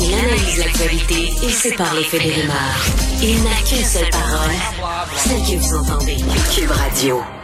Il 0.00 0.14
analyse 0.14 0.58
l'actualité 0.58 1.34
et 1.42 1.50
sépare 1.50 1.94
les 1.94 2.04
faits 2.04 2.22
des 2.22 2.32
rumeurs. 2.32 2.86
Il 3.20 3.42
n'a 3.42 3.50
qu'une 3.66 3.84
seule 3.84 4.10
parole, 4.10 4.54
celle 5.16 5.42
que 5.42 5.60
vous 5.60 5.74
entendez. 5.74 6.16
Cube 6.54 6.70
Radio. 6.70 7.41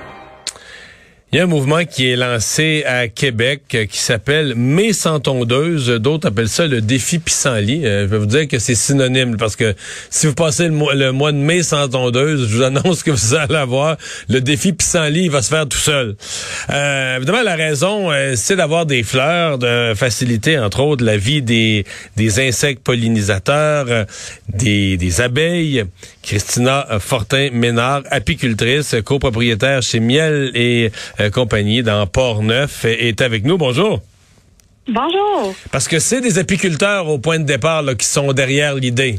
Il 1.31 1.37
y 1.37 1.41
a 1.41 1.45
un 1.45 1.47
mouvement 1.47 1.85
qui 1.85 2.09
est 2.09 2.17
lancé 2.17 2.85
à 2.87 3.07
Québec 3.07 3.61
euh, 3.75 3.85
qui 3.85 3.99
s'appelle 3.99 4.55
Mai 4.55 4.95
sans 4.95 5.21
tondeuse. 5.21 5.91
D'autres 5.91 6.29
appellent 6.29 6.49
ça 6.49 6.67
le 6.67 6.81
défi 6.81 7.19
pissenlit. 7.19 7.85
Euh, 7.85 8.05
je 8.05 8.07
vais 8.07 8.17
vous 8.17 8.25
dire 8.25 8.49
que 8.49 8.59
c'est 8.59 8.75
synonyme 8.75 9.37
parce 9.37 9.55
que 9.55 9.75
si 10.09 10.27
vous 10.27 10.33
passez 10.33 10.69
le 10.69 11.13
mois, 11.13 11.33
de 11.33 11.37
mai 11.37 11.63
sans 11.63 11.87
tondeuse, 11.87 12.49
je 12.49 12.57
vous 12.57 12.63
annonce 12.63 13.03
que 13.03 13.11
vous 13.11 13.35
allez 13.35 13.57
avoir 13.57 13.99
le 14.31 14.41
défi 14.41 14.73
pissenlit, 14.73 15.25
il 15.25 15.31
va 15.31 15.43
se 15.43 15.51
faire 15.51 15.69
tout 15.69 15.77
seul. 15.77 16.17
Euh, 16.71 17.17
évidemment, 17.19 17.43
la 17.43 17.57
raison, 17.57 18.11
euh, 18.11 18.33
c'est 18.35 18.57
d'avoir 18.57 18.87
des 18.87 19.03
fleurs, 19.03 19.59
de 19.59 19.93
faciliter 19.95 20.59
entre 20.59 20.81
autres 20.81 21.05
la 21.05 21.19
vie 21.19 21.43
des, 21.43 21.85
des 22.17 22.41
insectes 22.41 22.83
pollinisateurs, 22.83 24.07
des, 24.49 25.21
abeilles. 25.21 25.85
Christina 26.23 26.87
Fortin-Ménard, 27.01 28.03
apicultrice, 28.11 28.97
copropriétaire 29.05 29.83
chez 29.83 30.01
Miel 30.01 30.53
et 30.55 30.91
compagnie 31.33 31.83
dans 31.83 32.07
Port-Neuf, 32.07 32.85
est 32.85 33.21
avec 33.21 33.45
nous. 33.45 33.59
Bonjour. 33.59 34.01
Bonjour. 34.89 35.55
Parce 35.71 35.87
que 35.87 35.99
c'est 35.99 36.21
des 36.21 36.39
apiculteurs 36.39 37.09
au 37.09 37.19
point 37.19 37.39
de 37.39 37.45
départ 37.45 37.83
là, 37.83 37.95
qui 37.95 38.07
sont 38.07 38.33
derrière 38.33 38.75
l'idée. 38.75 39.19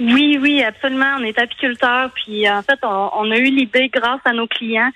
Oui, 0.00 0.38
oui, 0.40 0.62
absolument. 0.62 1.16
On 1.18 1.24
est 1.24 1.38
apiculteurs, 1.38 2.10
puis 2.14 2.48
en 2.48 2.62
fait, 2.62 2.78
on, 2.82 3.10
on 3.18 3.30
a 3.30 3.36
eu 3.36 3.50
l'idée 3.50 3.90
grâce 3.92 4.20
à 4.24 4.32
nos 4.32 4.46
clients 4.46 4.90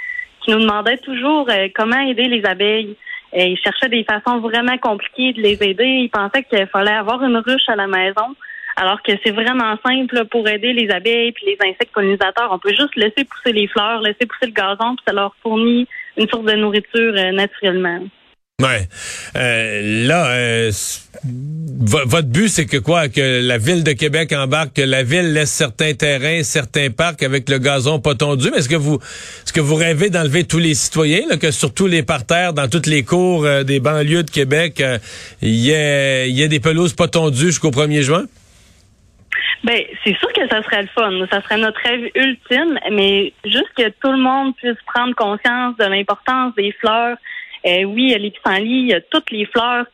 qui 0.44 0.50
nous 0.50 0.60
demandaient 0.60 0.98
toujours 0.98 1.46
euh, 1.50 1.68
comment 1.74 2.00
aider 2.00 2.28
les 2.28 2.44
abeilles. 2.44 2.96
Et 3.32 3.46
ils 3.46 3.58
cherchaient 3.58 3.88
des 3.88 4.04
façons 4.04 4.40
vraiment 4.40 4.76
compliquées 4.78 5.32
de 5.32 5.42
les 5.42 5.58
aider. 5.60 5.84
Ils 5.84 6.10
pensaient 6.10 6.42
qu'il 6.42 6.66
fallait 6.66 6.90
avoir 6.92 7.22
une 7.22 7.36
ruche 7.36 7.68
à 7.68 7.76
la 7.76 7.86
maison, 7.86 8.34
alors 8.80 9.02
que 9.02 9.12
c'est 9.22 9.32
vraiment 9.32 9.76
simple 9.84 10.24
pour 10.30 10.48
aider 10.48 10.72
les 10.72 10.90
abeilles 10.90 11.32
puis 11.32 11.44
les 11.46 11.58
insectes 11.68 11.92
pollinisateurs. 11.92 12.48
On 12.50 12.58
peut 12.58 12.70
juste 12.70 12.96
laisser 12.96 13.24
pousser 13.24 13.52
les 13.52 13.68
fleurs, 13.68 14.00
laisser 14.00 14.24
pousser 14.24 14.46
le 14.46 14.52
gazon, 14.52 14.96
puis 14.96 15.04
ça 15.06 15.12
leur 15.12 15.34
fournit 15.42 15.86
une 16.16 16.26
source 16.28 16.46
de 16.46 16.54
nourriture 16.54 17.12
euh, 17.14 17.30
naturellement. 17.32 18.00
Ouais. 18.62 18.88
Euh, 19.36 20.06
là, 20.06 20.30
euh, 20.30 20.70
votre 21.24 22.28
but, 22.28 22.48
c'est 22.48 22.64
que 22.64 22.78
quoi? 22.78 23.08
Que 23.08 23.46
la 23.46 23.58
ville 23.58 23.84
de 23.84 23.92
Québec 23.92 24.32
embarque, 24.32 24.76
que 24.76 24.82
la 24.82 25.02
ville 25.02 25.34
laisse 25.34 25.50
certains 25.50 25.92
terrains, 25.92 26.42
certains 26.42 26.88
parcs 26.88 27.22
avec 27.22 27.50
le 27.50 27.58
gazon 27.58 28.00
pas 28.00 28.14
tondu. 28.14 28.48
Mais 28.50 28.58
est-ce 28.58 28.68
que 28.68 28.76
vous 28.76 28.98
est-ce 29.44 29.52
que 29.52 29.60
vous 29.60 29.74
rêvez 29.74 30.08
d'enlever 30.08 30.44
tous 30.44 30.58
les 30.58 30.74
citoyens, 30.74 31.36
que 31.38 31.50
sur 31.50 31.74
tous 31.74 31.86
les 31.86 32.02
parterres, 32.02 32.54
dans 32.54 32.68
toutes 32.68 32.86
les 32.86 33.02
cours 33.02 33.46
des 33.64 33.80
banlieues 33.80 34.22
de 34.22 34.30
Québec, 34.30 34.82
il 35.42 35.54
y, 35.54 35.70
ait, 35.70 36.30
il 36.30 36.36
y 36.36 36.42
ait 36.42 36.48
des 36.48 36.60
pelouses 36.60 36.94
pas 36.94 37.08
tondues 37.08 37.46
jusqu'au 37.46 37.70
1er 37.70 38.00
juin? 38.00 38.24
Ben, 39.62 39.82
c'est 40.04 40.16
sûr 40.16 40.32
que 40.32 40.48
ça 40.48 40.62
serait 40.62 40.82
le 40.82 40.88
fun. 40.88 41.12
Ça 41.30 41.42
serait 41.42 41.58
notre 41.58 41.80
rêve 41.80 42.10
ultime, 42.14 42.78
mais 42.92 43.32
juste 43.44 43.70
que 43.76 43.88
tout 43.88 44.10
le 44.10 44.18
monde 44.18 44.56
puisse 44.56 44.78
prendre 44.86 45.14
conscience 45.14 45.76
de 45.76 45.84
l'importance 45.84 46.54
des 46.54 46.72
fleurs. 46.72 47.16
Euh, 47.66 47.84
oui, 47.84 48.16
les 48.18 48.30
pissenlits, 48.30 48.80
il 48.80 48.86
y 48.86 48.94
a 48.94 49.02
toutes 49.02 49.30
les 49.30 49.44
fleurs, 49.44 49.84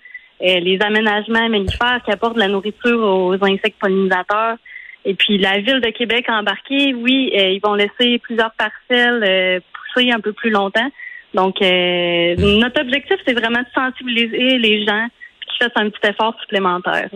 euh, 0.43 0.61
les 0.61 0.79
aménagements 0.81 1.49
mellifères 1.49 2.01
qui 2.05 2.13
apportent 2.13 2.37
de 2.37 2.41
la 2.41 2.49
nourriture 2.49 3.01
aux 3.01 3.45
insectes 3.45 3.79
pollinisateurs. 3.81 4.57
Et 5.05 5.15
puis 5.15 5.39
la 5.39 5.59
ville 5.59 5.81
de 5.81 5.91
Québec 5.91 6.27
embarquée, 6.29 6.95
oui, 6.95 7.33
euh, 7.35 7.51
ils 7.51 7.61
vont 7.61 7.75
laisser 7.75 8.19
plusieurs 8.21 8.53
parcelles 8.53 9.63
pousser 9.95 10.13
un 10.13 10.21
peu 10.21 10.33
plus 10.33 10.51
longtemps. 10.51 10.91
Donc, 11.35 11.61
notre 11.61 12.81
objectif, 12.81 13.17
c'est 13.27 13.35
vraiment 13.35 13.61
de 13.61 13.67
sensibiliser 13.75 14.59
les 14.59 14.87
gens 14.87 15.07
qu'ils 15.47 15.67
fassent 15.67 15.77
un 15.77 15.91
petit 15.91 16.09
effort 16.09 16.35
supplémentaire. 16.41 17.11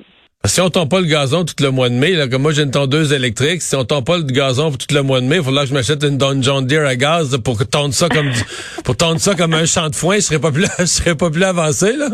Si 0.46 0.58
on 0.62 0.70
tombe 0.70 0.88
pas 0.88 1.00
le 1.00 1.06
gazon 1.06 1.44
tout 1.44 1.54
le 1.62 1.70
mois 1.70 1.90
de 1.90 1.94
mai, 1.94 2.12
là, 2.12 2.26
comme 2.26 2.40
moi 2.40 2.52
j'ai 2.52 2.62
une 2.62 2.70
tondeuse 2.70 3.12
électrique, 3.12 3.60
si 3.60 3.76
on 3.76 3.84
tombe 3.84 4.06
pas 4.06 4.16
le 4.16 4.22
gazon 4.22 4.70
tout 4.72 4.86
le 4.94 5.02
mois 5.02 5.20
de 5.20 5.26
mai, 5.26 5.36
il 5.36 5.42
faudra 5.42 5.64
que 5.64 5.68
je 5.68 5.74
m'achète 5.74 6.02
une 6.02 6.16
Don 6.16 6.40
John 6.40 6.66
à 6.72 6.96
gaz 6.96 7.36
pour 7.44 7.58
tondre 7.68 7.92
ça 7.92 8.08
comme 8.08 8.30
du- 8.30 8.40
pour 8.84 8.96
tondre 8.96 9.20
ça 9.20 9.34
comme 9.34 9.52
un 9.52 9.66
champ 9.66 9.90
de 9.90 9.94
foin, 9.94 10.14
je 10.16 10.20
serais 10.20 10.38
pas 10.40 10.50
plus 10.50 10.64
je 10.78 10.86
serais 10.86 11.14
pas 11.14 11.28
plus 11.30 11.44
avancé 11.44 11.92
là. 11.92 12.06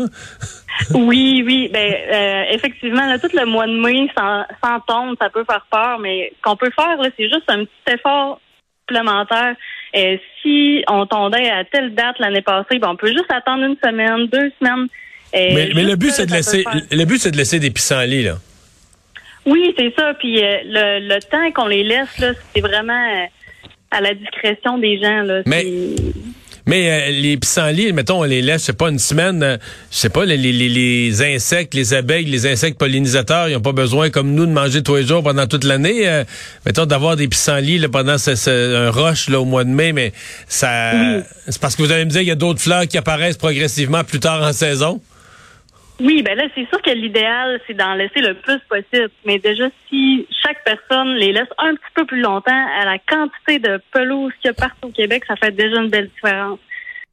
Oui, 0.93 1.41
oui. 1.45 1.69
Ben, 1.71 1.93
euh, 2.13 2.43
effectivement, 2.51 3.07
là, 3.07 3.17
tout 3.17 3.29
le 3.33 3.45
mois 3.45 3.65
de 3.65 3.71
mai, 3.81 4.09
sans, 4.15 4.43
sans 4.61 4.79
tombe, 4.81 5.15
ça 5.21 5.29
peut 5.29 5.45
faire 5.49 5.65
peur, 5.71 5.97
mais 5.99 6.33
qu'on 6.43 6.57
peut 6.57 6.69
faire, 6.75 6.97
là, 7.01 7.09
c'est 7.17 7.29
juste 7.29 7.45
un 7.47 7.63
petit 7.63 7.93
effort 7.95 8.41
supplémentaire. 8.81 9.55
Euh, 9.95 10.17
si 10.41 10.83
on 10.89 11.05
tondait 11.05 11.49
à 11.49 11.63
telle 11.63 11.95
date 11.95 12.19
l'année 12.19 12.41
passée, 12.43 12.77
ben, 12.77 12.89
on 12.89 12.95
peut 12.97 13.07
juste 13.07 13.31
attendre 13.31 13.63
une 13.63 13.77
semaine, 13.83 14.27
deux 14.27 14.51
semaines. 14.59 14.87
Euh, 15.35 15.49
Mais, 15.53 15.67
le 15.83 15.95
but 15.95 16.11
c'est 16.11 16.25
de 16.25 16.31
ça 16.31 16.37
laisser 16.37 16.63
le 16.91 17.03
but 17.05 17.19
c'est 17.21 17.31
de 17.31 17.37
laisser 17.37 17.59
des 17.59 17.69
pissenlits 17.71 18.23
là. 18.23 18.37
Oui, 19.45 19.73
c'est 19.77 19.93
ça. 19.97 20.13
Puis 20.19 20.43
euh, 20.43 20.57
le, 20.65 21.07
le 21.15 21.19
temps 21.21 21.51
qu'on 21.55 21.67
les 21.67 21.83
laisse, 21.83 22.17
là, 22.19 22.33
c'est 22.53 22.61
vraiment 22.61 22.93
euh, 22.93 23.25
à 23.91 24.01
la 24.01 24.13
discrétion 24.13 24.77
des 24.77 24.99
gens. 25.01 25.21
Là. 25.23 25.41
Mais- 25.45 25.65
Mais 26.65 26.89
euh, 26.91 27.11
les 27.11 27.37
pissenlits, 27.37 27.93
mettons, 27.93 28.19
on 28.19 28.23
les 28.23 28.41
laisse, 28.41 28.59
je 28.63 28.65
sais 28.67 28.73
pas, 28.73 28.89
une 28.89 28.99
semaine, 28.99 29.41
euh, 29.41 29.57
je 29.89 29.97
sais 29.99 30.09
pas, 30.09 30.25
les, 30.25 30.35
les, 30.35 30.51
les- 30.51 31.21
insectes, 31.23 31.73
les 31.73 31.93
abeilles, 31.93 32.25
les 32.25 32.45
insectes 32.45 32.77
pollinisateurs, 32.77 33.47
ils 33.47 33.55
ont 33.55 33.61
pas 33.61 33.71
besoin, 33.71 34.09
comme 34.09 34.33
nous, 34.33 34.45
de 34.45 34.51
manger 34.51 34.83
tous 34.83 34.97
les 34.97 35.05
jours 35.07 35.23
pendant 35.23 35.47
toute 35.47 35.63
l'année. 35.63 36.05
euh, 36.09 36.25
mettons, 36.65 36.85
d'avoir 36.85 37.15
des 37.15 37.29
pissenlits 37.29 37.77
là, 37.79 37.87
pendant 37.87 38.17
ce, 38.17 38.35
ce- 38.35 38.75
un 38.75 38.91
rush 38.91 39.29
là, 39.29 39.39
au 39.39 39.45
mois 39.45 39.63
de 39.63 39.69
mai, 39.69 39.93
mais 39.93 40.11
ça... 40.49 40.91
C'est 41.47 41.61
parce 41.61 41.77
que 41.77 41.83
vous 41.83 41.91
allez 41.93 42.03
me 42.03 42.09
dire 42.09 42.19
qu'il 42.19 42.27
y 42.27 42.31
a 42.31 42.35
d'autres 42.35 42.59
fleurs 42.59 42.85
qui 42.85 42.97
apparaissent 42.97 43.37
progressivement 43.37 44.03
plus 44.03 44.19
tard 44.19 44.41
en 44.43 44.51
saison. 44.51 44.99
Oui, 45.99 46.21
ben 46.21 46.37
là, 46.37 46.43
c'est 46.53 46.67
sûr 46.69 46.81
que 46.81 46.91
l'idéal, 46.91 47.59
c'est 47.65 47.73
d'en 47.73 47.95
laisser 47.95 48.21
le 48.21 48.35
plus 48.35 48.59
possible. 48.69 49.09
Mais 49.25 49.39
déjà, 49.39 49.67
si 49.89 50.27
chaque 50.43 50.63
personne 50.63 51.15
les 51.15 51.31
laisse 51.31 51.49
un 51.57 51.73
petit 51.73 51.91
peu 51.95 52.05
plus 52.05 52.21
longtemps, 52.21 52.67
à 52.79 52.85
la 52.85 52.99
quantité 52.99 53.57
de 53.59 53.81
pelouse 53.91 54.31
qu'il 54.41 54.49
y 54.49 54.51
a 54.51 54.53
partout 54.53 54.89
au 54.89 54.91
Québec, 54.91 55.23
ça 55.27 55.35
fait 55.35 55.51
déjà 55.51 55.81
une 55.81 55.89
belle 55.89 56.09
différence. 56.09 56.59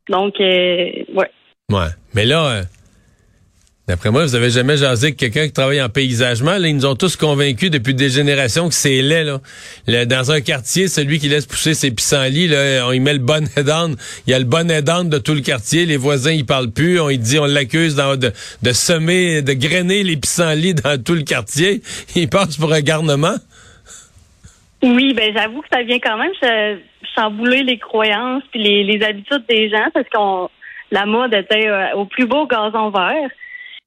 Donc, 0.08 0.38
euh, 0.40 0.90
ouais. 1.14 1.30
Ouais. 1.70 1.88
Mais 2.14 2.26
là, 2.26 2.46
euh, 2.46 2.62
d'après 3.86 4.10
moi, 4.10 4.24
vous 4.24 4.34
avez 4.34 4.50
jamais 4.50 4.76
jasé 4.76 5.08
avec 5.08 5.16
quelqu'un 5.18 5.46
qui 5.46 5.52
travaille 5.52 5.82
en 5.82 5.88
paysagement. 5.88 6.56
Là, 6.58 6.68
ils 6.68 6.74
nous 6.76 6.86
ont 6.86 6.94
tous 6.96 7.16
convaincus 7.16 7.70
depuis 7.70 7.94
des 7.94 8.08
générations 8.08 8.68
que 8.68 8.74
c'est 8.74 9.02
laid. 9.02 9.24
Là. 9.86 10.04
Dans 10.06 10.32
un 10.32 10.40
quartier, 10.40 10.88
celui 10.88 11.18
qui 11.18 11.28
laisse 11.28 11.46
pousser 11.46 11.74
ses 11.74 11.90
pissenlits, 11.90 12.48
là, 12.48 12.86
on 12.88 12.92
y 12.92 13.00
met 13.00 13.12
le 13.12 13.18
bon 13.18 13.46
down. 13.64 13.94
Il 14.26 14.30
y 14.30 14.34
a 14.34 14.38
le 14.38 14.44
bon 14.44 14.66
down 14.82 15.08
de 15.08 15.18
tout 15.18 15.34
le 15.34 15.40
quartier. 15.42 15.84
Les 15.86 15.96
voisins, 15.96 16.32
ils 16.32 16.46
parlent 16.46 16.70
plus. 16.70 17.00
On 17.00 17.08
dit, 17.10 17.38
on 17.38 17.44
l'accuse 17.44 17.94
de, 17.96 18.72
semer, 18.72 19.42
de 19.42 19.52
grainer 19.52 20.02
les 20.02 20.16
pissenlits 20.16 20.74
dans 20.74 21.02
tout 21.02 21.14
le 21.14 21.22
quartier. 21.22 21.82
Il 22.16 22.28
passe 22.28 22.56
pour 22.56 22.72
un 22.72 22.80
garnement. 22.80 23.36
Oui, 24.82 25.14
ben 25.14 25.32
j'avoue 25.34 25.62
que 25.62 25.68
ça 25.72 25.82
vient 25.82 25.98
quand 25.98 26.18
même 26.18 26.32
ch- 26.40 26.78
chambouler 27.16 27.62
les 27.62 27.78
croyances 27.78 28.42
puis 28.50 28.62
les, 28.62 28.84
les 28.84 29.02
habitudes 29.02 29.44
des 29.48 29.70
gens 29.70 29.88
parce 29.94 30.06
qu'on 30.14 30.50
la 30.90 31.06
mode 31.06 31.32
était 31.34 31.68
euh, 31.68 31.94
au 31.96 32.04
plus 32.04 32.26
beau 32.26 32.46
gazon 32.46 32.90
vert. 32.90 33.30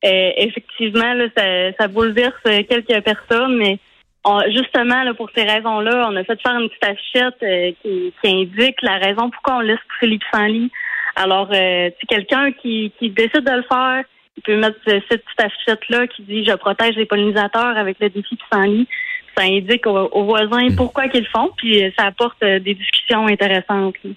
Euh, 0.05 0.31
effectivement, 0.37 1.13
là, 1.13 1.25
ça, 1.35 1.71
ça 1.79 1.87
bouleverse 1.87 2.35
quelques 2.43 3.03
personnes, 3.03 3.57
mais 3.57 3.79
on- 4.23 4.43
justement 4.51 5.03
là, 5.03 5.13
pour 5.13 5.29
ces 5.35 5.43
raisons-là, 5.43 6.07
on 6.09 6.15
a 6.15 6.23
fait 6.23 6.39
faire 6.41 6.59
une 6.59 6.69
petite 6.69 6.85
affichette 6.85 7.41
euh, 7.43 7.71
qui, 7.81 8.13
qui 8.21 8.31
indique 8.31 8.81
la 8.83 8.97
raison 8.97 9.29
pourquoi 9.29 9.57
on 9.57 9.61
laisse 9.61 9.79
pousser 9.89 10.11
les 10.11 10.19
pissenlits. 10.19 10.71
Alors, 11.15 11.49
euh, 11.51 11.89
quelqu'un 12.07 12.51
qui, 12.51 12.91
qui 12.99 13.09
décide 13.09 13.43
de 13.43 13.55
le 13.55 13.63
faire, 13.63 14.03
il 14.37 14.43
peut 14.43 14.55
mettre 14.55 14.77
cette 14.85 15.25
petite 15.25 15.41
affichette-là 15.41 16.05
qui 16.07 16.21
dit 16.21 16.45
«Je 16.45 16.53
protège 16.53 16.95
les 16.95 17.07
pollinisateurs 17.07 17.75
avec 17.75 17.97
le 17.99 18.09
défi 18.09 18.35
pissenlit». 18.35 18.87
Ça 19.35 19.43
indique 19.43 19.87
aux, 19.87 19.97
aux 20.11 20.25
voisins 20.25 20.67
pourquoi 20.75 21.07
qu'ils 21.07 21.21
le 21.21 21.29
font, 21.29 21.51
puis 21.57 21.91
ça 21.97 22.05
apporte 22.05 22.41
euh, 22.43 22.59
des 22.59 22.75
discussions 22.75 23.25
intéressantes. 23.25 23.95
là. 24.03 24.11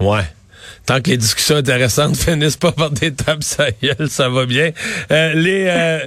Ouais. 0.00 0.22
Tant 0.86 1.00
que 1.00 1.10
les 1.10 1.16
discussions 1.16 1.56
intéressantes 1.56 2.16
finissent 2.24 2.56
pas 2.56 2.72
par 2.72 2.90
des 2.90 3.12
tables 3.12 3.42
gueule, 3.82 4.08
ça 4.08 4.28
va 4.28 4.46
bien. 4.46 4.70
Euh, 5.10 5.32
les 5.34 5.64
euh, 5.68 5.98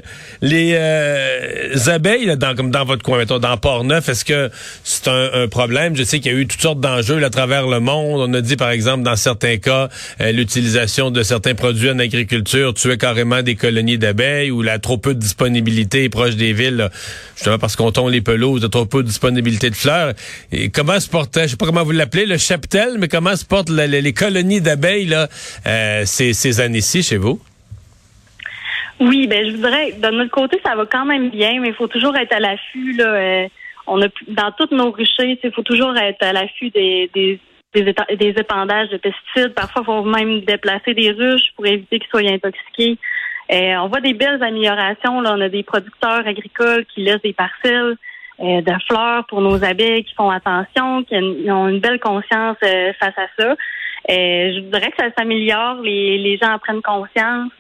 les 0.42 0.74
euh, 0.76 1.76
abeilles, 1.88 2.26
là, 2.26 2.36
dans, 2.36 2.56
comme 2.56 2.72
dans 2.72 2.86
votre 2.86 3.04
coin, 3.04 3.26
dans 3.26 3.58
Port-Neuf, 3.58 4.10
est-ce 4.10 4.26
que 4.26 4.50
c'est 4.84 5.08
un, 5.08 5.30
un 5.34 5.48
problème? 5.48 5.96
Je 5.96 6.04
sais 6.04 6.20
qu'il 6.20 6.32
y 6.32 6.36
a 6.36 6.38
eu 6.38 6.48
toutes 6.48 6.62
sortes 6.62 6.80
d'enjeux 6.80 7.24
à 7.24 7.30
travers 7.30 7.68
le 7.68 7.80
monde. 7.80 8.22
On 8.30 8.34
a 8.34 8.42
dit, 8.42 8.56
par 8.56 8.70
exemple, 8.70 9.04
dans 9.04 9.16
certains 9.16 9.58
cas, 9.58 9.90
euh, 10.22 10.32
l'utilisation 10.32 11.12
de 11.12 11.24
certains 11.24 11.56
produits 11.56 11.90
en 11.90 12.00
agriculture 12.00 12.74
tuait 12.74 12.98
carrément 12.98 13.42
des 13.42 13.56
colonies 13.56 13.98
d'abeilles 13.98 14.52
ou 14.52 14.62
la 14.62 14.80
trop 14.80 14.98
peu 14.98 15.14
de 15.14 15.20
disponibilité 15.20 16.10
proche 16.10 16.36
des 16.36 16.54
villes, 16.54 16.90
justement 17.36 17.58
parce 17.60 17.76
qu'on 17.76 17.92
tombe 17.92 18.10
les 18.12 18.22
pelouses, 18.22 18.62
de 18.62 18.68
trop 18.68 18.86
peu 18.86 19.04
de 19.04 19.08
disponibilité 19.08 19.70
de 19.70 19.76
fleurs. 19.76 20.14
Et 20.52 20.70
comment 20.70 21.00
se 21.00 21.10
portait, 21.10 21.44
je 21.44 21.52
sais 21.52 21.58
pas 21.58 21.66
comment 21.66 21.84
vous 21.84 21.92
l'appelez, 21.92 22.26
le 22.26 22.38
cheptel, 22.38 22.96
mais 23.00 23.08
comment 23.08 23.36
se 23.36 23.46
portent 23.46 23.70
la- 23.70 23.88
les 23.88 24.14
colonies 24.14 24.47
d'abeilles 24.62 25.06
là, 25.06 25.28
euh, 25.66 26.04
ces, 26.06 26.34
ces 26.34 26.60
années-ci 26.60 27.04
chez 27.04 27.18
vous? 27.18 27.40
Oui, 29.00 29.28
ben 29.28 29.46
je 29.46 29.56
voudrais, 29.56 29.92
de 29.92 30.10
notre 30.10 30.32
côté, 30.32 30.60
ça 30.66 30.76
va 30.76 30.86
quand 30.86 31.06
même 31.06 31.30
bien, 31.30 31.60
mais 31.62 31.68
il 31.70 31.76
faut 31.76 31.88
toujours 31.88 32.16
être 32.18 32.34
à 32.34 32.40
l'affût. 32.40 32.94
Là, 32.94 33.06
euh, 33.06 33.48
on 33.86 34.02
a 34.02 34.08
dans 34.28 34.52
toutes 34.58 34.72
nos 34.72 34.92
ruchers, 34.92 35.40
il 35.44 35.52
faut 35.52 35.62
toujours 35.62 35.96
être 35.98 36.24
à 36.24 36.34
l'affût 36.34 36.72
des, 36.72 37.10
des, 37.14 37.40
des, 37.76 37.84
des 37.84 38.34
épandages 38.38 38.90
de 38.90 38.98
pesticides. 38.98 39.54
Parfois, 39.54 39.84
il 39.84 39.86
faut 39.86 40.04
même 40.04 40.42
déplacer 40.42 40.94
des 40.96 41.12
ruches 41.12 41.52
pour 41.56 41.68
éviter 41.68 42.00
qu'ils 42.00 42.10
soient 42.10 42.22
intoxiqués. 42.22 42.98
on 43.50 43.88
voit 43.88 44.02
des 44.02 44.14
belles 44.14 44.42
améliorations. 44.42 45.22
Là. 45.22 45.36
On 45.38 45.42
a 45.42 45.50
des 45.50 45.64
producteurs 45.64 46.26
agricoles 46.26 46.86
qui 46.86 47.04
laissent 47.04 47.22
des 47.22 47.34
parcelles 47.34 47.96
de 48.40 48.74
fleurs 48.88 49.26
pour 49.28 49.42
nos 49.42 49.64
abeilles, 49.64 50.04
qui 50.04 50.14
font 50.16 50.30
attention, 50.30 51.04
qui 51.04 51.16
ont 51.52 51.68
une 51.68 51.80
belle 51.80 52.00
conscience 52.00 52.58
face 52.60 53.18
à 53.18 53.28
ça. 53.40 53.56
Je 54.08 54.60
dirais 54.60 54.92
que 54.92 54.98
ça 54.98 55.10
s'améliore, 55.18 55.82
les, 55.82 56.38
gens 56.42 56.54
en 56.54 56.60
prennent 56.60 56.82
conscience. 56.82 57.52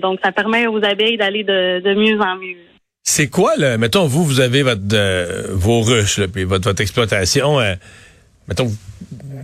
donc, 0.00 0.20
ça 0.22 0.32
permet 0.32 0.66
aux 0.66 0.82
abeilles 0.84 1.16
d'aller 1.16 1.44
de, 1.44 1.94
mieux 1.94 2.20
en 2.20 2.36
mieux. 2.36 2.56
C'est 3.08 3.28
quoi 3.28 3.52
le 3.56 3.78
mettons 3.78 4.06
vous 4.06 4.24
vous 4.24 4.40
avez 4.40 4.64
votre 4.64 4.82
euh, 4.92 5.46
vos 5.52 5.80
ruches 5.80 6.20
puis 6.26 6.42
votre, 6.42 6.64
votre 6.64 6.82
exploitation 6.82 7.60
euh, 7.60 7.74
mettons 8.48 8.68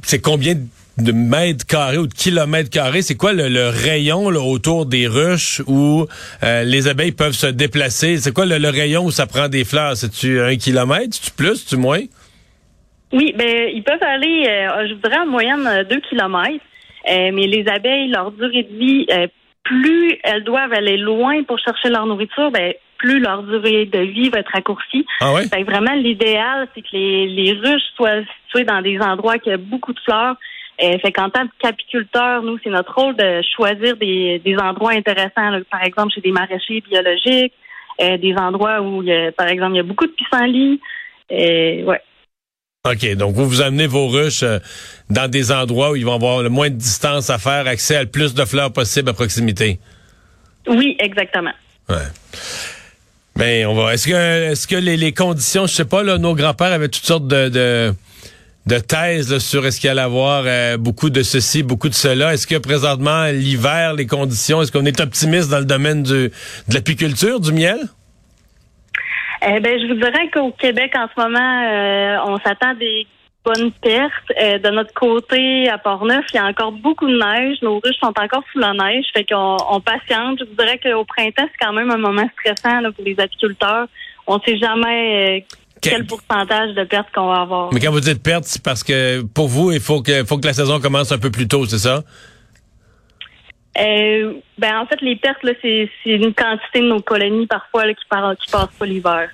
c'est 0.03 0.19
combien 0.19 0.57
de 0.99 1.13
mètres 1.13 1.65
carrés 1.67 1.99
ou 1.99 2.07
de 2.07 2.15
kilomètres 2.15 2.71
carrés? 2.71 3.03
C'est 3.03 3.15
quoi 3.15 3.33
le, 3.33 3.69
rayon 3.69 4.31
là, 4.31 4.41
autour 4.41 4.87
des 4.87 5.07
ruches 5.07 5.63
où 5.67 6.07
euh, 6.43 6.65
les 6.65 6.89
abeilles 6.89 7.13
peuvent 7.13 7.35
se 7.35 7.47
déplacer? 7.47 8.19
C'est 8.19 8.33
quoi 8.33 8.47
le, 8.47 8.69
rayon 8.69 9.05
où 9.05 9.11
ça 9.11 9.27
prend 9.27 9.49
des 9.49 9.65
fleurs? 9.65 9.97
C'est 9.97 10.11
tu 10.11 10.41
un 10.41 10.57
kilomètre? 10.57 11.09
C'est 11.13 11.25
tu 11.27 11.31
plus? 11.31 11.65
Tu 11.65 11.77
moins? 11.77 12.03
Oui 13.13 13.35
ben 13.37 13.69
ils 13.73 13.83
peuvent 13.83 14.03
aller 14.03 14.45
je 14.89 14.95
voudrais 14.95 15.19
en 15.19 15.27
moyenne 15.27 15.87
deux 15.91 16.01
kilomètres 16.01 16.65
mais 17.07 17.47
les 17.47 17.65
abeilles 17.69 18.09
leur 18.09 18.31
durée 18.33 18.63
de 18.63 18.77
vie 18.77 19.07
plus 19.65 20.19
elles 20.25 20.45
doivent 20.45 20.73
aller 20.73 20.97
loin 20.97 21.43
pour 21.43 21.59
chercher 21.59 21.91
leur 21.91 22.07
nourriture 22.07 22.51
ben 22.51 22.73
plus 23.03 23.19
leur 23.19 23.43
durée 23.43 23.85
de 23.85 23.99
vie 23.99 24.31
va 24.31 24.39
être 24.39 24.53
raccourcie. 24.53 25.05
Ah 25.21 25.35
ouais? 25.35 25.47
vraiment, 25.65 25.93
l'idéal, 25.95 26.69
c'est 26.73 26.83
que 26.83 26.89
les, 26.93 27.27
les 27.27 27.53
ruches 27.53 27.91
soient 27.97 28.23
situées 28.47 28.65
dans 28.65 28.81
des 28.81 28.99
endroits 29.01 29.39
qui 29.39 29.51
ont 29.51 29.59
beaucoup 29.59 29.93
de 29.93 29.99
fleurs. 30.01 30.37
Euh, 30.83 30.99
fait 30.99 31.13
qu'en 31.13 31.29
tant 31.29 31.45
qu'apiculteur, 31.59 32.43
nous, 32.43 32.59
c'est 32.63 32.71
notre 32.71 32.95
rôle 32.95 33.17
de 33.17 33.43
choisir 33.55 33.97
des, 33.97 34.41
des 34.45 34.57
endroits 34.57 34.93
intéressants, 34.93 35.61
par 35.71 35.83
exemple 35.83 36.15
chez 36.15 36.21
des 36.21 36.31
maraîchers 36.31 36.81
biologiques, 36.81 37.53
euh, 38.01 38.17
des 38.17 38.35
endroits 38.37 38.81
où, 38.81 39.05
par 39.37 39.49
exemple, 39.49 39.73
il 39.75 39.77
y 39.79 39.81
a 39.81 39.85
beaucoup 39.85 40.07
de 40.07 40.13
pissenlits. 40.13 40.81
Euh, 41.31 41.85
ouais. 41.85 42.01
OK, 42.85 43.15
donc 43.15 43.37
vous 43.37 43.49
vous 43.49 43.61
amenez 43.61 43.87
vos 43.87 44.09
ruches 44.09 44.43
euh, 44.43 44.59
dans 45.09 45.31
des 45.31 45.53
endroits 45.53 45.93
où 45.93 45.97
ils 45.97 46.05
vont 46.05 46.17
avoir 46.17 46.43
le 46.43 46.49
moins 46.49 46.69
de 46.69 46.75
distance 46.75 47.31
à 47.31 47.39
faire, 47.39 47.69
accès 47.69 47.95
à 47.95 48.03
le 48.03 48.09
plus 48.09 48.35
de 48.35 48.45
fleurs 48.45 48.73
possible 48.73 49.09
à 49.09 49.13
proximité. 49.13 49.79
Oui, 50.67 50.97
exactement. 50.99 51.53
Ouais. 51.89 52.09
Ben, 53.37 53.67
on 53.69 53.75
va. 53.77 53.95
Est-ce 53.95 54.09
que, 54.09 54.51
est-ce 54.51 54.67
que 54.67 54.75
les, 54.75 55.13
conditions, 55.13 55.69
je 55.69 55.75
sais 55.75 55.85
pas, 55.85 56.03
là, 56.03 56.19
nos 56.19 56.35
grands-pères 56.35 56.73
avaient 56.73 56.89
toutes 56.89 57.07
sortes 57.07 57.29
de, 57.29 57.95
de, 58.67 58.79
thèses 58.79 59.39
sur 59.39 59.65
est-ce 59.65 59.79
qu'il 59.79 59.89
allait 59.89 60.01
avoir 60.01 60.43
euh, 60.45 60.77
beaucoup 60.77 61.11
de 61.11 61.23
ceci, 61.23 61.63
beaucoup 61.63 61.89
de 61.89 61.95
cela? 61.95 62.35
Est-ce 62.35 62.49
que 62.49 62.57
présentement, 62.57 63.27
l'hiver, 63.27 63.95
les 63.95 64.09
conditions, 64.09 64.61
est-ce 64.61 64.73
qu'on 64.73 64.87
est 64.87 64.99
optimiste 64.99 65.51
dans 65.51 65.61
le 65.61 65.67
domaine 65.67 66.03
du, 66.03 66.11
de 66.11 66.75
l'apiculture, 66.75 67.39
du 67.39 67.53
miel? 67.53 67.79
Eh 69.45 69.61
ben, 69.61 69.81
je 69.81 69.87
vous 69.89 69.99
dirais 69.99 70.31
qu'au 70.33 70.53
Québec, 70.53 70.93
en 70.97 71.07
ce 71.15 71.21
moment, 71.21 71.63
euh, 71.65 72.33
on 72.33 72.39
s'attend 72.39 72.71
à 72.71 72.75
des 72.75 73.07
bonne 73.45 73.73
perte. 73.73 74.13
Euh, 74.41 74.59
de 74.59 74.71
notre 74.71 74.95
côté, 74.95 75.69
à 75.69 75.79
Port-Neuf, 75.79 76.25
il 76.33 76.37
y 76.37 76.39
a 76.39 76.47
encore 76.47 76.73
beaucoup 76.73 77.07
de 77.07 77.19
neige. 77.19 77.59
Nos 77.63 77.81
ruches 77.81 77.99
sont 78.01 78.15
encore 78.17 78.45
sous 78.53 78.59
la 78.59 78.73
neige. 78.73 79.05
Fait 79.13 79.25
qu'on 79.25 79.57
on 79.71 79.81
patiente. 79.81 80.39
Je 80.41 80.45
vous 80.45 80.55
dirais 80.57 80.79
qu'au 80.79 81.05
printemps, 81.05 81.49
c'est 81.51 81.65
quand 81.65 81.73
même 81.73 81.91
un 81.91 81.99
moment 81.99 82.29
stressant 82.39 82.81
là, 82.81 82.93
pour 82.93 83.05
les 83.05 83.19
apiculteurs. 83.19 83.87
On 84.27 84.37
ne 84.37 84.41
sait 84.47 84.59
jamais 84.59 85.41
euh, 85.41 85.55
quel 85.81 86.07
pourcentage 86.07 86.75
de 86.75 86.85
pertes 86.85 87.09
qu'on 87.13 87.27
va 87.27 87.41
avoir. 87.41 87.73
Mais 87.73 87.81
quand 87.81 87.91
vous 87.91 88.01
dites 88.01 88.23
perte, 88.23 88.45
c'est 88.45 88.63
parce 88.63 88.85
que 88.85 89.23
pour 89.23 89.49
vous, 89.49 89.73
il 89.73 89.81
faut 89.81 90.03
que, 90.03 90.25
faut 90.25 90.39
que 90.39 90.47
la 90.47 90.53
saison 90.53 90.81
commence 90.81 91.11
un 91.11 91.19
peu 91.19 91.31
plus 91.31 91.49
tôt, 91.49 91.67
c'est 91.67 91.79
ça? 91.79 92.03
Euh, 93.79 94.35
ben 94.59 94.79
en 94.79 94.87
fait, 94.87 95.01
les 95.01 95.17
pertes, 95.17 95.43
là, 95.43 95.53
c'est, 95.63 95.89
une 96.05 96.35
quantité 96.35 96.81
de 96.81 96.89
nos 96.89 97.01
colonies 97.01 97.47
parfois 97.47 97.87
là, 97.87 97.95
qui, 97.95 98.05
ne 98.11 98.35
qui 98.35 98.51
passent 98.51 98.75
pas 98.79 98.87
l'hiver. 98.87 99.31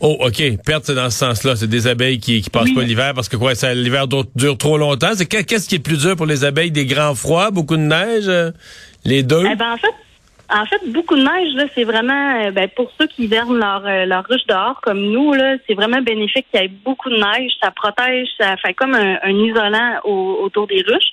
Oh, 0.00 0.16
OK. 0.20 0.42
Perte, 0.64 0.84
c'est 0.84 0.94
dans 0.94 1.10
ce 1.10 1.18
sens-là. 1.18 1.56
C'est 1.56 1.68
des 1.68 1.86
abeilles 1.86 2.18
qui, 2.18 2.40
qui 2.40 2.48
passent 2.48 2.72
pas 2.72 2.82
l'hiver 2.82 3.12
parce 3.14 3.28
que 3.28 3.36
quoi, 3.36 3.54
ça, 3.54 3.74
l'hiver 3.74 4.06
dure 4.08 4.56
trop 4.56 4.78
longtemps. 4.78 5.10
C'est 5.14 5.26
qu'est-ce 5.26 5.68
qui 5.68 5.74
est 5.74 5.84
plus 5.84 6.00
dur 6.00 6.16
pour 6.16 6.26
les 6.26 6.44
abeilles? 6.44 6.70
Des 6.70 6.86
grands 6.86 7.14
froids, 7.14 7.50
beaucoup 7.50 7.76
de 7.76 7.82
neige? 7.82 8.28
Euh, 8.28 8.50
les 9.04 9.22
deux? 9.22 9.44
Eh 9.44 9.56
ben, 9.56 9.72
en 9.72 9.76
fait, 9.76 9.94
en 10.52 10.64
fait, 10.64 10.80
beaucoup 10.90 11.16
de 11.16 11.22
neige, 11.22 11.54
là, 11.54 11.64
c'est 11.74 11.84
vraiment, 11.84 12.42
euh, 12.42 12.50
ben, 12.50 12.68
pour 12.74 12.90
ceux 12.98 13.06
qui 13.08 13.24
hivernent 13.24 13.58
leur, 13.58 13.86
euh, 13.86 14.06
leur 14.06 14.24
ruche 14.24 14.46
dehors, 14.48 14.80
comme 14.82 15.00
nous, 15.00 15.34
là, 15.34 15.56
c'est 15.66 15.74
vraiment 15.74 16.00
bénéfique 16.00 16.46
qu'il 16.50 16.60
y 16.60 16.64
ait 16.64 16.68
beaucoup 16.68 17.10
de 17.10 17.16
neige. 17.16 17.52
Ça 17.62 17.70
protège, 17.70 18.28
ça 18.38 18.56
fait 18.56 18.72
comme 18.72 18.94
un, 18.94 19.30
isolant 19.30 20.00
autour 20.04 20.66
des 20.66 20.82
ruches. 20.82 21.12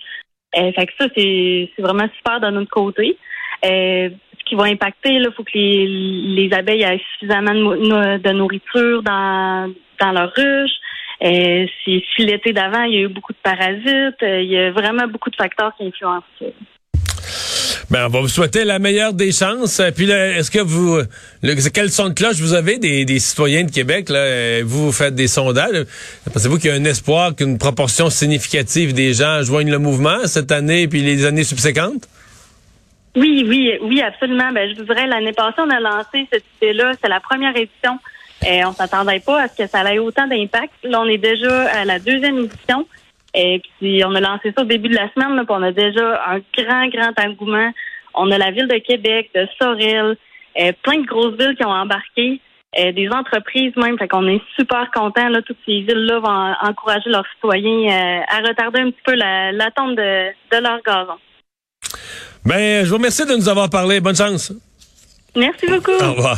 Fait 0.73 0.85
que 0.87 0.93
ça, 0.99 1.07
c'est, 1.15 1.69
vraiment 1.77 2.07
super 2.17 2.39
de 2.39 2.49
notre 2.49 2.69
côté 2.69 3.17
qui 3.63 4.55
va 4.55 4.63
impacter. 4.63 5.13
Il 5.13 5.29
faut 5.35 5.43
que 5.43 5.51
les, 5.53 6.49
abeilles 6.53 6.83
aient 6.83 7.01
suffisamment 7.13 7.53
de, 7.53 8.31
nourriture 8.31 9.03
dans, 9.03 9.71
dans 9.99 10.11
leur 10.11 10.31
ruche. 10.33 10.71
Euh, 11.23 11.65
si, 11.83 12.03
l'été 12.19 12.53
d'avant, 12.53 12.83
il 12.83 12.93
y 12.93 12.97
a 12.97 13.01
eu 13.01 13.07
beaucoup 13.07 13.33
de 13.33 13.39
parasites, 13.41 14.21
euh, 14.21 14.41
il 14.41 14.51
y 14.51 14.57
a 14.57 14.71
vraiment 14.71 15.07
beaucoup 15.07 15.31
de 15.31 15.35
facteurs 15.35 15.75
qui 15.75 15.87
influencent 15.87 16.25
ça. 16.39 16.45
Ben, 17.89 18.07
on 18.07 18.09
va 18.09 18.19
vous 18.19 18.27
souhaiter 18.27 18.65
la 18.65 18.79
meilleure 18.79 19.13
des 19.13 19.31
chances. 19.31 19.81
Puis, 19.95 20.09
est-ce 20.09 20.51
que 20.51 20.59
vous, 20.59 20.99
le, 21.41 21.69
quel 21.69 21.89
son 21.89 22.09
de 22.09 22.13
cloche 22.13 22.35
vous 22.35 22.53
avez 22.53 22.79
des, 22.79 23.19
citoyens 23.19 23.63
de 23.63 23.71
Québec 23.71 24.09
là? 24.09 24.61
Vous, 24.63 24.87
vous 24.87 24.91
faites 24.91 25.15
des 25.15 25.27
sondages. 25.29 25.85
Pensez-vous 26.33 26.57
qu'il 26.57 26.69
y 26.69 26.73
a 26.73 26.75
un 26.75 26.83
espoir 26.83 27.33
qu'une 27.33 27.57
proportion 27.57 28.09
significative 28.09 28.93
des 28.93 29.13
gens 29.13 29.41
joignent 29.41 29.71
le 29.71 29.79
mouvement 29.79 30.25
cette 30.25 30.51
année 30.51 30.89
puis 30.89 31.01
les 31.01 31.25
années 31.25 31.45
subséquentes? 31.45 32.09
Oui, 33.15 33.45
oui, 33.47 33.77
oui, 33.81 34.01
absolument. 34.01 34.51
Ben, 34.51 34.69
je 34.69 34.75
vous 34.79 34.85
dirais, 34.85 35.07
l'année 35.07 35.33
passée, 35.33 35.59
on 35.59 35.69
a 35.69 35.79
lancé 35.79 36.27
cette 36.31 36.43
idée-là. 36.61 36.91
C'est 37.01 37.09
la 37.09 37.21
première 37.21 37.55
édition. 37.55 37.97
Et 38.45 38.65
on 38.65 38.73
s'attendait 38.73 39.21
pas 39.21 39.43
à 39.43 39.47
ce 39.47 39.63
que 39.63 39.67
ça 39.67 39.81
ait 39.93 39.97
autant 39.97 40.27
d'impact. 40.27 40.73
Là, 40.83 41.01
on 41.01 41.07
est 41.07 41.17
déjà 41.17 41.69
à 41.69 41.85
la 41.85 41.99
deuxième 41.99 42.37
édition. 42.37 42.85
Et 43.33 43.61
puis, 43.79 44.03
on 44.05 44.15
a 44.15 44.19
lancé 44.19 44.53
ça 44.55 44.63
au 44.63 44.65
début 44.65 44.89
de 44.89 44.95
la 44.95 45.11
semaine. 45.13 45.35
Là, 45.35 45.43
puis 45.43 45.55
on 45.57 45.63
a 45.63 45.71
déjà 45.71 46.21
un 46.27 46.39
grand, 46.57 46.87
grand 46.87 47.13
engouement. 47.23 47.71
On 48.13 48.31
a 48.31 48.37
la 48.37 48.51
ville 48.51 48.67
de 48.67 48.77
Québec, 48.79 49.29
de 49.35 49.47
Sorel, 49.59 50.17
plein 50.81 50.99
de 50.99 51.05
grosses 51.05 51.37
villes 51.37 51.55
qui 51.55 51.65
ont 51.65 51.69
embarqué, 51.69 52.41
des 52.75 53.09
entreprises 53.09 53.75
même. 53.75 53.97
Fait 53.97 54.07
qu'on 54.07 54.27
est 54.27 54.41
super 54.55 54.89
contents. 54.91 55.29
Là, 55.29 55.41
toutes 55.41 55.57
ces 55.65 55.81
villes-là 55.81 56.19
vont 56.19 56.69
encourager 56.69 57.09
leurs 57.09 57.27
citoyens 57.35 57.91
euh, 57.91 58.21
à 58.27 58.47
retarder 58.47 58.79
un 58.79 58.89
petit 58.91 59.03
peu 59.05 59.13
l'attente 59.13 59.95
de, 59.95 60.29
de 60.51 60.63
leur 60.63 60.81
gazon. 60.81 61.19
Ben, 62.45 62.83
je 62.83 62.89
vous 62.89 62.95
remercie 62.95 63.25
de 63.25 63.35
nous 63.35 63.49
avoir 63.49 63.69
parlé. 63.69 63.99
Bonne 63.99 64.15
chance. 64.15 64.51
Merci 65.35 65.67
beaucoup. 65.67 65.91
Au 65.91 66.13
revoir. 66.13 66.37